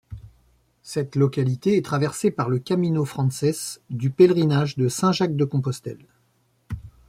[0.81, 6.07] Cette localité est traversée par le Camino francés du Pèlerinage de Saint-Jacques-de-Compostelle.